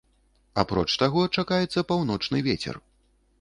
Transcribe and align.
Апроч 0.61 0.95
таго 1.01 1.21
чакаецца 1.41 1.85
паўночны 1.93 2.43
вецер. 2.49 2.81